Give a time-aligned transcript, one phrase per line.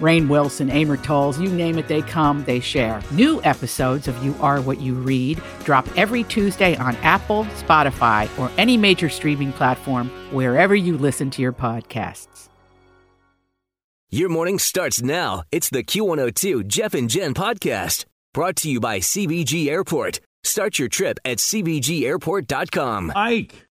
[0.00, 3.00] Rainn Wilson, Amor Towles, you name it, they come, they share.
[3.10, 8.50] New episodes of You Are What You Read drop every Tuesday on Apple, Spotify, or
[8.58, 12.48] any major streaming platform wherever you listen to your podcasts.
[14.10, 15.42] Your morning starts now.
[15.50, 20.20] It's the Q102 Jeff and Jen podcast brought to you by CVG Airport.
[20.44, 23.12] Start your trip at CVGAirport.com.
[23.16, 23.66] Ike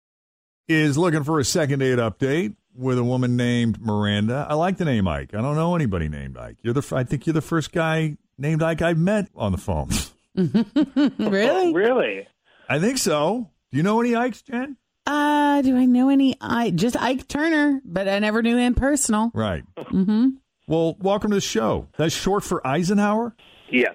[0.68, 4.46] is looking for a second date update with a woman named Miranda.
[4.48, 5.34] I like the name Ike.
[5.34, 6.56] I don't know anybody named Ike.
[6.62, 9.90] You're the I think you're the first guy named Ike I've met on the phone.
[10.34, 11.72] really?
[11.74, 12.26] Really?
[12.68, 13.50] I think so.
[13.70, 14.76] Do you know any Ikes, Jen?
[15.06, 16.36] Uh, do I know any?
[16.40, 19.30] I just Ike Turner, but I never knew him personal.
[19.34, 19.64] Right.
[19.76, 20.28] Mm-hmm.
[20.68, 21.88] Well, welcome to the show.
[21.98, 23.34] That's short for Eisenhower.
[23.70, 23.94] Yes.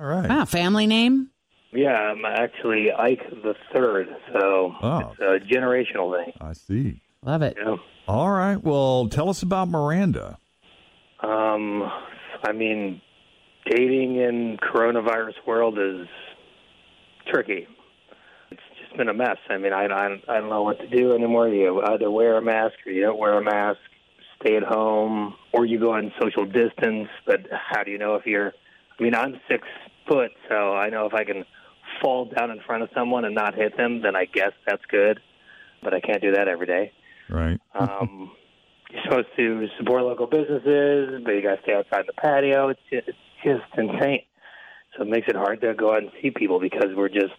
[0.00, 0.28] All right.
[0.28, 1.30] Wow, family name?
[1.72, 5.12] Yeah, I'm actually Ike the Third, so Oh.
[5.12, 6.32] it's a generational thing.
[6.40, 7.02] I see.
[7.22, 7.56] Love it.
[7.62, 7.76] Yeah.
[8.08, 8.62] All right.
[8.62, 10.38] Well, tell us about Miranda.
[11.20, 11.82] Um,
[12.44, 13.00] I mean,
[13.68, 16.06] dating in coronavirus world is
[17.32, 17.66] tricky.
[18.52, 19.38] It's just been a mess.
[19.50, 21.48] I mean, I, I, I don't know what to do anymore.
[21.48, 23.80] You either wear a mask or you don't wear a mask,
[24.40, 27.08] stay at home, or you go on social distance.
[27.26, 28.52] But how do you know if you're?
[28.98, 29.66] I mean, I'm six
[30.08, 31.44] foot, so I know if I can
[32.00, 35.18] fall down in front of someone and not hit them, then I guess that's good.
[35.82, 36.92] But I can't do that every day.
[37.28, 37.60] Right.
[37.74, 38.30] Um,
[38.90, 42.68] you're supposed to support local businesses, but you got to stay outside the patio.
[42.68, 44.22] It's just, it's just insane.
[44.96, 47.34] So it makes it hard to go out and see people because we're just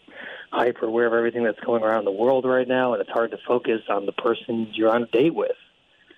[0.51, 3.37] hyper aware of everything that's going around the world right now, and it's hard to
[3.47, 5.51] focus on the person you're on a date with.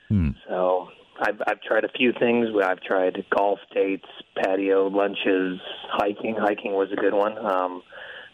[0.10, 0.32] Hmm.
[0.48, 0.90] So
[1.22, 2.48] I've, I've tried a few things.
[2.64, 5.60] I've tried golf dates, patio lunches,
[5.92, 6.36] hiking.
[6.38, 7.38] Hiking was a good one.
[7.38, 7.84] Um,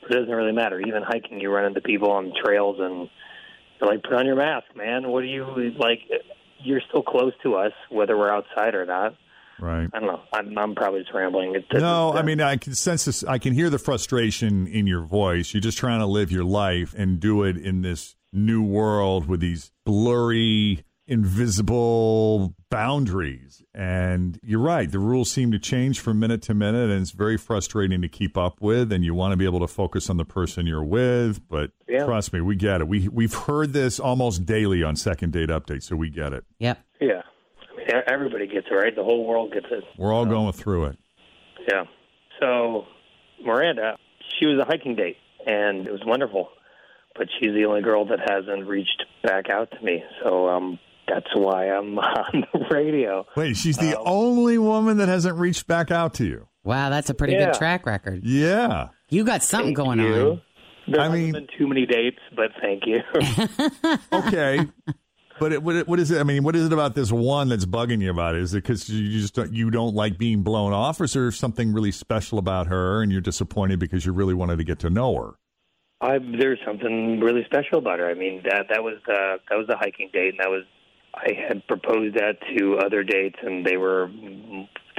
[0.01, 0.79] but it doesn't really matter.
[0.79, 3.09] Even hiking, you run into people on trails and
[3.79, 5.09] they're like, put on your mask, man.
[5.09, 5.45] What do you
[5.77, 5.99] like?
[6.59, 9.15] You're still close to us, whether we're outside or not.
[9.59, 9.89] Right.
[9.93, 10.21] I don't know.
[10.33, 11.55] I'm, I'm probably just rambling.
[11.55, 13.23] It, No, I mean I can sense this.
[13.23, 15.53] I can hear the frustration in your voice.
[15.53, 19.39] You're just trying to live your life and do it in this new world with
[19.39, 23.63] these blurry, invisible boundaries.
[23.73, 24.91] And you're right.
[24.91, 28.37] The rules seem to change from minute to minute, and it's very frustrating to keep
[28.37, 28.91] up with.
[28.91, 32.05] And you want to be able to focus on the person you're with, but Yeah.
[32.05, 32.87] trust me, we get it.
[32.87, 36.43] We we've heard this almost daily on Second Date Update, so we get it.
[36.59, 36.79] Yep.
[37.01, 37.21] yeah.
[37.71, 38.95] I mean, everybody gets it, right?
[38.95, 39.83] The whole world gets it.
[39.97, 40.97] We're all going through it.
[41.69, 41.83] Yeah.
[42.39, 42.85] So
[43.45, 43.97] Miranda,
[44.39, 46.49] she was a hiking date, and it was wonderful.
[47.17, 50.03] But she's the only girl that hasn't reached back out to me.
[50.21, 53.25] So um, that's why I'm on the radio.
[53.35, 56.47] Wait, she's the Um, only woman that hasn't reached back out to you.
[56.63, 57.45] Wow, that's a pretty Yeah.
[57.51, 58.23] good track record.
[58.23, 58.89] Yeah.
[59.09, 60.13] You got something Thank going you.
[60.31, 60.41] on.
[60.87, 62.99] There I mean- been too many dates, but thank you.
[64.13, 64.59] Okay.
[65.37, 66.19] But it, what, what is it?
[66.19, 68.41] I mean, what is it about this one that's bugging you about it?
[68.41, 71.29] Is it because you just don't, you don't like being blown off, or is there
[71.31, 74.89] something really special about her, and you're disappointed because you really wanted to get to
[74.89, 75.31] know her?
[75.99, 78.09] I, there's something really special about her.
[78.09, 80.63] I mean, that that was uh, that was the hiking date, and that was
[81.15, 84.09] I had proposed that to other dates, and they were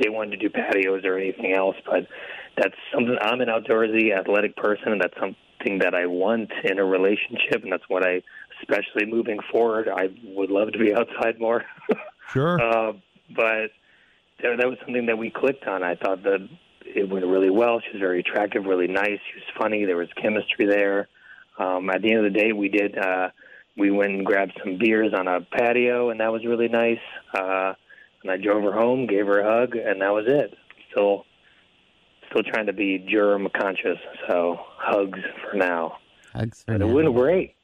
[0.02, 1.76] they wanted to do patios or anything else.
[1.84, 2.06] But
[2.56, 3.16] that's something.
[3.20, 7.72] I'm an outdoorsy, athletic person, and that's something that I want in a relationship, and
[7.72, 8.22] that's what I,
[8.60, 11.64] especially moving forward, I would love to be outside more.
[12.32, 12.60] Sure.
[12.60, 12.92] Uh,
[13.34, 13.70] but
[14.42, 15.82] that, that was something that we clicked on.
[15.82, 16.48] I thought that
[16.82, 17.80] it went really well.
[17.80, 19.18] She was very attractive, really nice.
[19.32, 19.84] She was funny.
[19.84, 21.08] There was chemistry there.
[21.58, 22.96] Um, at the end of the day, we did.
[22.98, 23.30] Uh,
[23.76, 26.98] we went and grabbed some beers on a patio, and that was really nice.
[27.36, 27.74] Uh,
[28.22, 30.54] and I drove her home, gave her a hug, and that was it.
[30.90, 31.24] Still,
[32.30, 33.98] still trying to be germ conscious.
[34.28, 35.98] So hugs for now.
[36.34, 36.94] Hugs for But it now.
[36.94, 37.54] went great.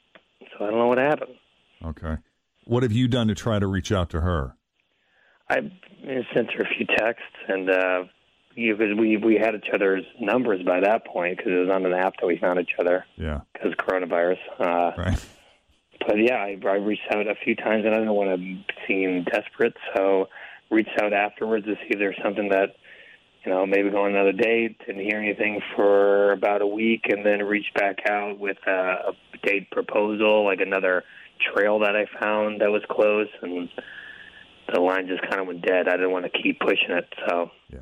[0.57, 1.35] So I don't know what happened.
[1.83, 2.17] Okay.
[2.65, 4.55] What have you done to try to reach out to her?
[5.49, 5.55] I
[6.33, 8.03] sent her a few texts, and uh,
[8.55, 11.93] because we we had each other's numbers by that point, because it was on an
[11.93, 13.41] app that we found each other Yeah.
[13.51, 14.37] because coronavirus.
[14.59, 15.25] Uh, Right.
[16.07, 19.23] but yeah, I, I reached out a few times, and I didn't want to seem
[19.23, 20.27] desperate, so
[20.71, 22.75] reached out afterwards to see if there's something that
[23.45, 24.79] you know, maybe go on another date.
[24.85, 29.13] Didn't hear anything for about a week, and then reached back out with a, a
[29.43, 31.03] date proposal, like another
[31.53, 33.69] trail that I found that was closed, and
[34.73, 35.87] the line just kind of went dead.
[35.87, 37.79] I didn't want to keep pushing it, so Yeah.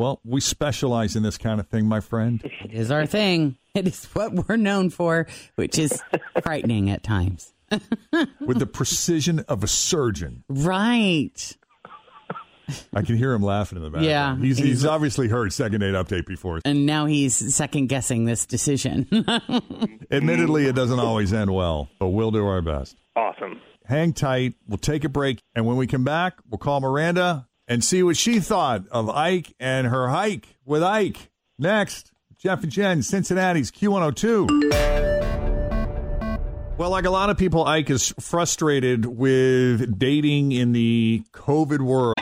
[0.00, 2.40] Well, we specialize in this kind of thing, my friend.
[2.64, 3.58] It is our thing.
[3.74, 6.02] It is what we're known for, which is
[6.42, 7.52] frightening at times.
[8.40, 10.42] With the precision of a surgeon.
[10.48, 11.56] Right.
[12.92, 14.06] I can hear him laughing in the background.
[14.06, 14.36] Yeah.
[14.38, 16.60] He's, he's He's- obviously heard second date update before.
[16.64, 19.06] And now he's second guessing this decision.
[20.10, 22.96] Admittedly, it doesn't always end well, but we'll do our best.
[23.14, 23.60] awesome.
[23.84, 24.54] Hang tight.
[24.66, 25.40] We'll take a break.
[25.54, 29.54] And when we come back, we'll call Miranda and see what she thought of Ike
[29.60, 31.30] and her hike with Ike.
[31.56, 36.40] Next, Jeff and Jen, Cincinnati's Q102.
[36.76, 42.16] Well, like a lot of people, Ike is frustrated with dating in the COVID world.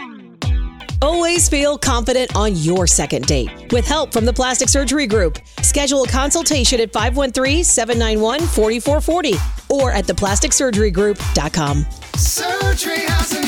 [1.00, 3.72] Always feel confident on your second date.
[3.72, 11.86] With help from the Plastic Surgery Group, schedule a consultation at 513-791-4440 or at theplasticsurgerygroup.com.
[12.16, 13.47] Surgery has an art.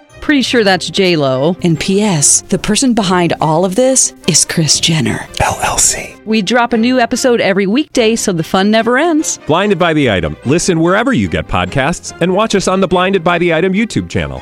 [0.31, 1.57] Pretty sure that's J Lo.
[1.61, 2.39] And P.S.
[2.43, 5.17] The person behind all of this is Kris Jenner.
[5.41, 6.25] LLC.
[6.25, 9.39] We drop a new episode every weekday, so the fun never ends.
[9.45, 10.37] Blinded by the item.
[10.45, 14.09] Listen wherever you get podcasts, and watch us on the Blinded by the Item YouTube
[14.09, 14.41] channel.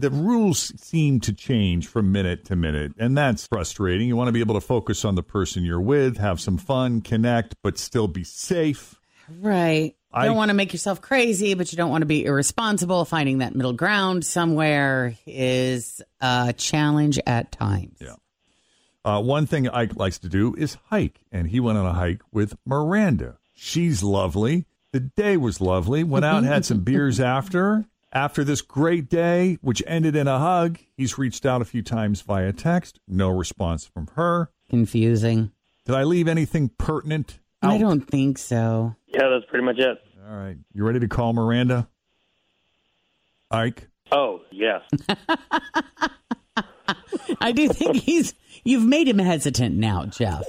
[0.00, 4.08] The rules seem to change from minute to minute, and that's frustrating.
[4.08, 7.02] You want to be able to focus on the person you're with, have some fun,
[7.02, 8.98] connect, but still be safe.
[9.42, 9.94] right.
[10.18, 13.04] You I- don't want to make yourself crazy, but you don't want to be irresponsible.
[13.04, 17.96] Finding that middle ground somewhere is a challenge at times.
[18.00, 18.14] Yeah.
[19.04, 22.20] Uh, one thing Ike likes to do is hike, and he went on a hike
[22.32, 23.38] with Miranda.
[23.54, 24.66] She's lovely.
[24.92, 26.04] The day was lovely.
[26.04, 27.86] Went out and had some beers after.
[28.12, 32.22] After this great day, which ended in a hug, he's reached out a few times
[32.22, 33.00] via text.
[33.06, 34.50] No response from her.
[34.70, 35.52] Confusing.
[35.84, 37.38] Did I leave anything pertinent?
[37.60, 38.94] I don't think so.
[39.08, 39.98] Yeah, that's pretty much it.
[40.28, 40.56] All right.
[40.74, 41.88] You ready to call Miranda?
[43.50, 43.88] Ike?
[44.12, 44.82] Oh, yes.
[47.40, 48.34] I do think he's.
[48.62, 50.44] You've made him hesitant now, Jeff.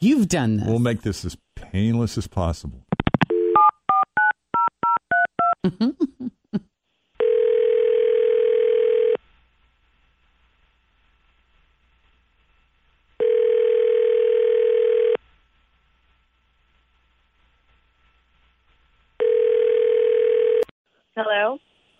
[0.00, 0.66] You've done this.
[0.66, 2.86] We'll make this as painless as possible.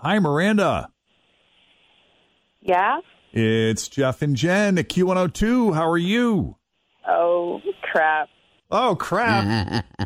[0.01, 0.91] Hi, Miranda.
[2.61, 2.99] Yeah?
[3.33, 5.75] It's Jeff and Jen at Q102.
[5.75, 6.57] How are you?
[7.07, 8.29] Oh, crap.
[8.71, 9.85] Oh, crap.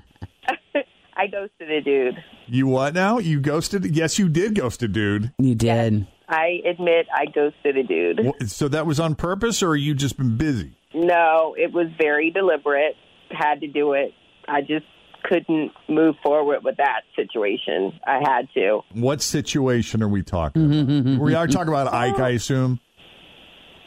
[1.16, 2.14] I ghosted a dude.
[2.46, 3.18] You what now?
[3.18, 3.94] You ghosted?
[3.94, 5.32] Yes, you did ghost a dude.
[5.38, 6.06] you did.
[6.28, 8.20] I admit I ghosted a dude.
[8.26, 10.76] Wh- So that was on purpose, or you just been busy?
[10.94, 12.94] No, it was very deliberate.
[13.30, 14.12] Had to do it.
[14.48, 14.86] I just
[15.22, 17.98] couldn't move forward with that situation.
[18.06, 18.80] I had to.
[18.92, 21.20] What situation are we talking about?
[21.20, 22.80] we are talking about Ike, I assume.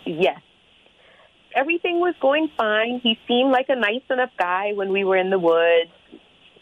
[0.05, 0.39] Yes.
[1.55, 3.00] Everything was going fine.
[3.01, 5.91] He seemed like a nice enough guy when we were in the woods.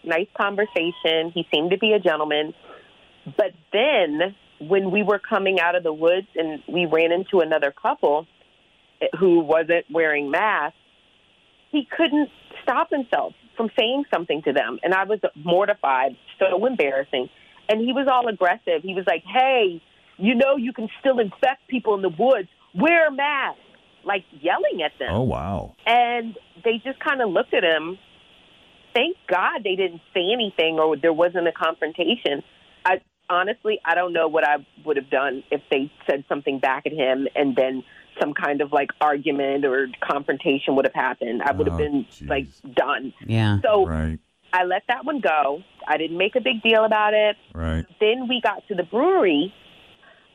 [0.03, 1.31] Nice conversation.
[1.33, 2.53] He seemed to be a gentleman.
[3.25, 7.71] But then when we were coming out of the woods and we ran into another
[7.71, 8.27] couple
[9.01, 10.77] eh, who wasn't wearing masks,
[11.71, 12.29] he couldn't
[12.61, 14.79] stop himself from saying something to them.
[14.83, 17.29] And I was mortified, so embarrassing.
[17.69, 18.83] And he was all aggressive.
[18.83, 19.81] He was like, hey,
[20.17, 22.49] you know you can still infect people in the woods.
[22.75, 23.59] Wear a mask.
[24.05, 25.09] Like yelling at them.
[25.11, 25.75] Oh, wow.
[25.85, 27.97] And they just kind of looked at him.
[28.93, 32.43] Thank God they didn't say anything or there wasn't a confrontation.
[32.85, 36.85] I honestly, I don't know what I would have done if they said something back
[36.85, 37.83] at him and then
[38.19, 41.41] some kind of like argument or confrontation would have happened.
[41.43, 42.29] I would have Oh, been jeez.
[42.29, 43.13] like done.
[43.25, 43.57] Yeah.
[43.63, 44.19] So Right,
[44.51, 45.61] I let that one go.
[45.87, 47.85] I didn't make a big deal about it right.
[47.99, 49.53] then we got to the brewery.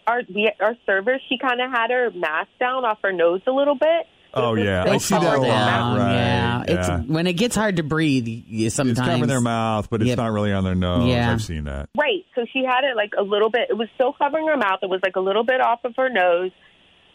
[0.06, 3.52] Our we, our server, she kind of had her mask down off her nose a
[3.52, 4.06] little bit.
[4.34, 4.84] Oh, yeah.
[4.84, 5.98] I see that a lot.
[5.98, 6.12] Right.
[6.12, 6.64] yeah.
[6.68, 6.98] yeah.
[7.00, 8.26] It's when it gets hard to breathe.
[8.28, 10.18] You sometimes It's covering their mouth, but it's Yep.
[10.18, 11.08] not really on their nose.
[11.08, 11.32] Yeah.
[11.32, 11.88] I've seen that.
[11.98, 12.24] Right.
[12.34, 13.68] So she had it like a little bit.
[13.70, 14.80] It was still covering her mouth.
[14.82, 16.50] It was like a little bit off of her nose,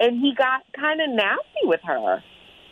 [0.03, 2.21] and he got kind of nasty with her.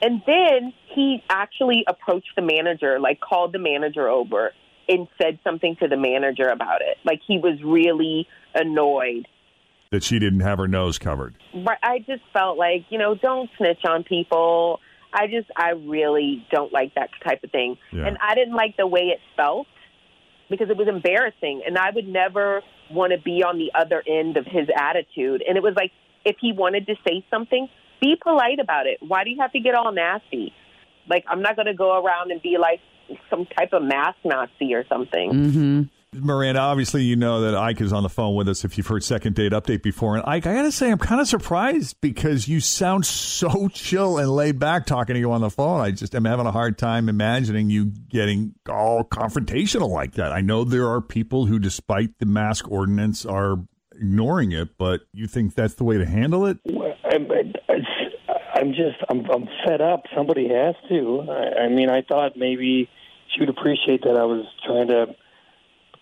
[0.01, 4.51] And then he actually approached the manager, like called the manager over,
[4.89, 6.97] and said something to the manager about it.
[7.05, 9.27] Like he was really annoyed.
[9.91, 11.35] That she didn't have her nose covered.
[11.53, 14.79] But I just felt like, you know, don't snitch on people.
[15.13, 17.77] I just, I really don't like that type of thing.
[17.93, 18.07] Yeah.
[18.07, 19.67] And I didn't like the way it felt
[20.49, 21.61] because it was embarrassing.
[21.65, 25.43] And I would never want to be on the other end of his attitude.
[25.47, 25.91] And it was like,
[26.25, 27.67] if he wanted to say something,
[28.01, 28.97] be polite about it.
[29.01, 30.53] Why do you have to get all nasty?
[31.09, 32.79] Like, I'm not going to go around and be like
[33.29, 35.31] some type of mask Nazi or something.
[35.31, 35.81] Mm-hmm.
[36.13, 39.01] Miranda, obviously, you know that Ike is on the phone with us if you've heard
[39.01, 40.17] Second Date Update before.
[40.17, 44.17] And Ike, I got to say, I'm kind of surprised because you sound so chill
[44.17, 45.79] and laid back talking to you on the phone.
[45.79, 50.33] I just am having a hard time imagining you getting all confrontational like that.
[50.33, 53.59] I know there are people who, despite the mask ordinance, are
[54.01, 56.57] ignoring it, but you think that's the way to handle it?
[57.05, 57.31] I'm,
[58.55, 60.03] I'm just, I'm, I'm fed up.
[60.15, 61.25] Somebody has to.
[61.29, 62.89] I, I mean, I thought maybe
[63.33, 65.15] she would appreciate that I was trying to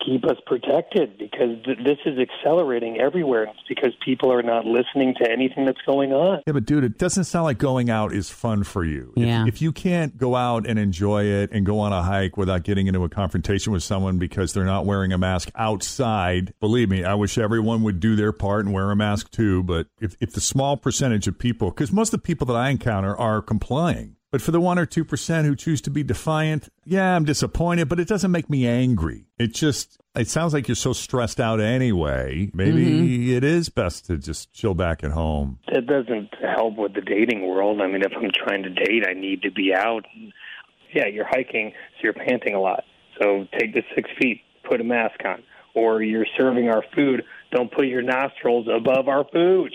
[0.05, 3.43] keep us protected because th- this is accelerating everywhere.
[3.43, 6.41] It's because people are not listening to anything that's going on.
[6.47, 9.13] Yeah, but dude, it doesn't sound like going out is fun for you.
[9.15, 9.45] If- Yeah.
[9.47, 12.87] If, you can't go out and enjoy it and go on a hike without getting
[12.87, 17.13] into a confrontation with someone because they're not wearing a mask outside, believe me, I
[17.15, 19.63] wish everyone would do their part and wear a mask too.
[19.63, 22.69] But if, if the small percentage of people, because most of the people that I
[22.69, 26.69] encounter are complying, but for the one or two percent who choose to be defiant,
[26.85, 29.25] yeah, I'm disappointed, but it doesn't make me angry.
[29.37, 32.51] It just it sounds like you're so stressed out anyway.
[32.53, 33.37] Maybe mm-hmm.
[33.37, 35.59] it is best to just chill back at home.
[35.67, 37.81] It doesn't help with the dating world.
[37.81, 40.05] I mean, if I'm trying to date, I need to be out.
[40.93, 42.83] Yeah, you're hiking, so you're panting a lot.
[43.21, 45.43] So take the six feet, put a mask on.
[45.75, 49.73] Or you're serving our food, don't put your nostrils above our food.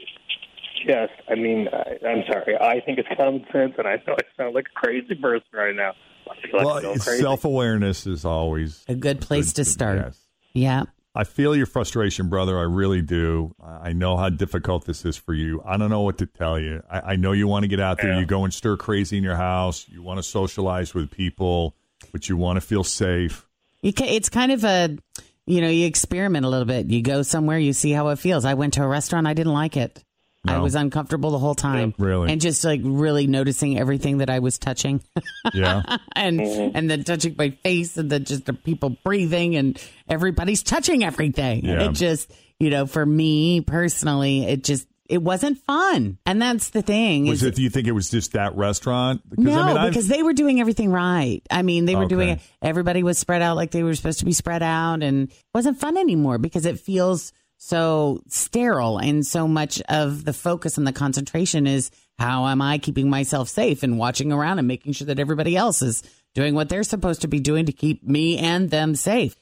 [0.86, 2.56] Just, I mean, I, I'm sorry.
[2.60, 5.74] I think it's common sense, and I know I sound like a crazy person right
[5.74, 5.92] now.
[6.30, 7.22] I feel like I'm going crazy.
[7.22, 9.98] self awareness is always A good place to start.
[9.98, 10.20] Yes.
[10.52, 10.82] Yeah.
[11.16, 12.58] I feel your frustration, brother.
[12.58, 13.54] I really do.
[13.62, 15.62] I I know how difficult this is for you.
[15.64, 16.82] I don't know what to tell you.
[16.90, 18.12] I, I know you want to get out there.
[18.12, 18.20] Yeah.
[18.20, 19.86] You go and stir crazy in your house.
[19.88, 21.76] You want to socialize with people,
[22.12, 23.46] but you want to feel safe.
[23.82, 24.96] You it's kind of a,
[25.46, 26.86] you know, you experiment a little bit.
[26.90, 28.44] You go somewhere, you see how it feels.
[28.44, 30.02] I went to a restaurant, I didn't like it.
[30.46, 31.94] I was uncomfortable the whole time.
[31.98, 32.30] Really?
[32.30, 35.02] And just like really noticing everything that I was touching.
[35.52, 35.98] Yeah.
[36.16, 41.04] and and then touching my face and then just the people breathing and everybody's touching
[41.04, 41.64] everything.
[41.64, 41.82] Yeah.
[41.84, 46.16] It just, you know, for me personally, it just it wasn't fun.
[46.24, 47.26] And that's the thing.
[47.26, 47.54] was it?
[47.56, 49.20] Do you think it was just that restaurant?
[49.28, 51.42] Because, no, I mean, I've- because they were doing everything right.
[51.50, 52.40] I mean, they were doing Okay.
[52.40, 52.66] it.
[52.66, 55.78] Everybody was spread out like they were supposed to be spread out, and it wasn't
[55.78, 57.34] fun anymore because it feels
[57.64, 58.98] so sterile.
[58.98, 63.48] And so much of the focus and the concentration is how am I keeping myself
[63.48, 66.02] safe and watching around and making sure that everybody else is
[66.34, 69.34] doing what they're supposed to be doing to keep me and them safe.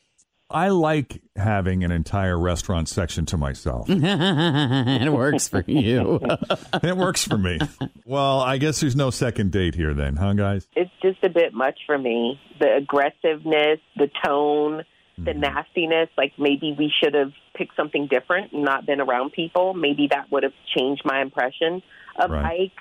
[0.49, 3.87] I like having an entire restaurant section to myself.
[3.91, 6.21] it works for you.
[6.83, 7.59] it works for me.
[8.05, 10.69] Well, I guess there's no second date here then, huh, guys?
[10.77, 12.39] It's just a bit much for me.
[12.61, 14.85] The aggressiveness, the tone.
[15.19, 16.09] The nastiness.
[16.17, 19.75] Like maybe we should have picked something different and not been around people.
[19.75, 21.83] Maybe that would have changed my impression
[22.19, 22.71] of Right.
[22.73, 22.79] Ike.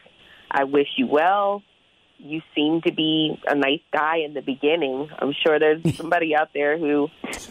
[0.50, 1.64] I wish you well.
[2.24, 5.10] You seem to be a nice guy in the beginning.
[5.18, 7.08] I'm sure there's somebody out there who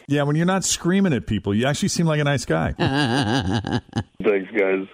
[0.07, 2.73] Yeah, when you're not screaming at people, you actually seem like a nice guy.
[4.23, 4.87] Thanks, guys.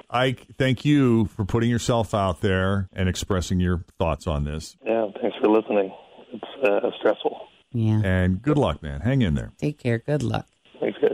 [0.10, 4.76] Ike, thank you for putting yourself out there and expressing your thoughts on this.
[4.84, 5.92] Yeah, thanks for listening.
[6.32, 7.48] It's uh, stressful.
[7.72, 8.00] Yeah.
[8.04, 9.00] And good luck, man.
[9.00, 9.52] Hang in there.
[9.58, 9.98] Take care.
[9.98, 10.46] Good luck.
[10.80, 11.10] Thanks, guys.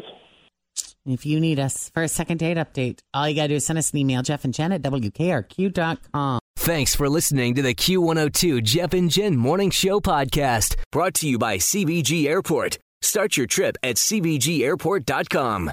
[1.04, 3.66] If you need us for a second date update, all you got to do is
[3.66, 6.40] send us an email, Jeff and Jen at WKRQ.com.
[6.56, 11.38] Thanks for listening to the Q102 Jeff and Jen Morning Show podcast, brought to you
[11.38, 12.78] by CVG Airport.
[13.02, 15.70] Start your trip at CVGAirport.com.